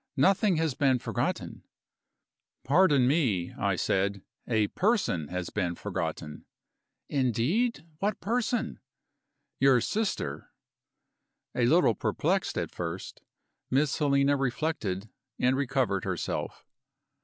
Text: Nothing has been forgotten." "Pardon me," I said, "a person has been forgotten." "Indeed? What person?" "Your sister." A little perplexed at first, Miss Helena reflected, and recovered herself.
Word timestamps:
Nothing 0.17 0.55
has 0.55 0.73
been 0.73 0.97
forgotten." 0.97 1.61
"Pardon 2.63 3.07
me," 3.07 3.53
I 3.53 3.75
said, 3.75 4.23
"a 4.47 4.65
person 4.69 5.27
has 5.27 5.51
been 5.51 5.75
forgotten." 5.75 6.45
"Indeed? 7.07 7.85
What 7.99 8.19
person?" 8.19 8.79
"Your 9.59 9.79
sister." 9.79 10.49
A 11.53 11.67
little 11.67 11.93
perplexed 11.93 12.57
at 12.57 12.71
first, 12.71 13.21
Miss 13.69 13.99
Helena 13.99 14.37
reflected, 14.37 15.07
and 15.37 15.55
recovered 15.55 16.03
herself. 16.03 16.65